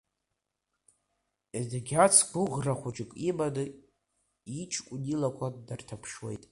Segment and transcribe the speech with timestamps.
[1.59, 3.63] Едгьац гәыӷра хәыҷык иманы
[4.61, 6.39] иҷкәын илақәа днарҭаԥшуеит.